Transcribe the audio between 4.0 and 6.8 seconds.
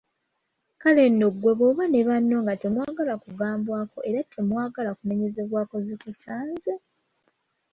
era nga temwagala kunenyezebwa zikusanze!